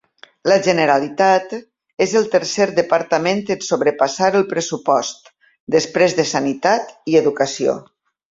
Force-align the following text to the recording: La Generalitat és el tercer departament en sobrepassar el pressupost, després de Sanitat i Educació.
La 0.51 0.55
Generalitat 0.67 1.51
és 2.05 2.15
el 2.21 2.25
tercer 2.35 2.65
departament 2.79 3.43
en 3.57 3.61
sobrepassar 3.67 4.31
el 4.41 4.47
pressupost, 4.55 5.31
després 5.77 6.19
de 6.21 6.27
Sanitat 6.33 6.91
i 7.13 7.21
Educació. 7.23 7.77